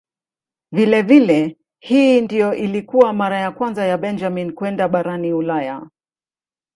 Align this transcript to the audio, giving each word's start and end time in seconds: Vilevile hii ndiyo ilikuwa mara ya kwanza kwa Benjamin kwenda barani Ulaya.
Vilevile 0.73 1.57
hii 1.79 2.21
ndiyo 2.21 2.53
ilikuwa 2.55 3.13
mara 3.13 3.37
ya 3.39 3.51
kwanza 3.51 3.87
kwa 3.87 3.97
Benjamin 3.97 4.51
kwenda 4.53 4.87
barani 4.89 5.33
Ulaya. 5.33 5.89